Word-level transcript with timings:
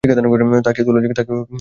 তাকে 0.65 0.81
তোলা 0.85 0.99
যাক। 1.07 1.29